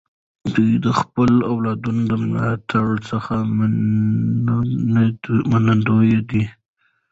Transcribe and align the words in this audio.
ده 0.53 0.65
د 0.85 0.87
خپلو 0.99 1.39
والدینو 1.55 2.03
د 2.11 2.13
ملاتړ 2.25 2.87
څخه 3.09 3.33
منندوی 5.51 6.13
دی. 6.29 6.43